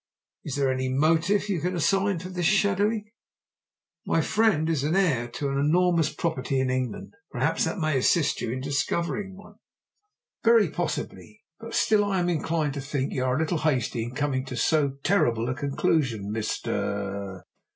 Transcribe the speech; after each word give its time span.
"Is 0.43 0.55
there 0.55 0.71
any 0.73 0.89
motive 0.89 1.47
you 1.47 1.61
can 1.61 1.75
assign 1.75 2.17
for 2.17 2.29
this 2.29 2.47
shadowing?" 2.47 3.11
"My 4.03 4.19
friend 4.19 4.67
is 4.67 4.83
heir 4.83 5.27
to 5.27 5.49
an 5.51 5.59
enormous 5.59 6.11
property 6.11 6.59
in 6.59 6.71
England. 6.71 7.13
Perhaps 7.29 7.65
that 7.65 7.77
may 7.77 7.95
assist 7.99 8.41
you 8.41 8.51
in 8.51 8.61
discovering 8.61 9.37
one?" 9.37 9.57
"Very 10.43 10.69
possibly. 10.71 11.43
But 11.59 11.75
still 11.75 12.03
I 12.03 12.19
am 12.19 12.29
inclined 12.29 12.73
to 12.73 12.81
think 12.81 13.13
you 13.13 13.23
are 13.23 13.35
a 13.35 13.39
little 13.39 13.59
hasty 13.59 14.01
in 14.01 14.15
coming 14.15 14.43
to 14.47 14.57
so 14.57 14.93
terrible 15.03 15.47
a 15.49 15.53
conclusion, 15.53 16.31
Mr. 16.33 17.43